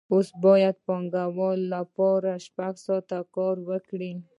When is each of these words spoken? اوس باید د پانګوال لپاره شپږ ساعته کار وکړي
اوس 0.13 0.27
باید 0.43 0.75
د 0.79 0.83
پانګوال 0.85 1.59
لپاره 1.75 2.31
شپږ 2.45 2.73
ساعته 2.85 3.19
کار 3.35 3.55
وکړي 3.69 4.13